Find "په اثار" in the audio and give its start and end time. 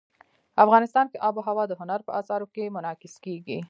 2.07-2.41